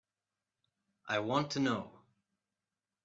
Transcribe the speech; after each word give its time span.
I 1.09 1.19
want 1.19 1.51
to 1.51 1.59
know. 1.59 1.99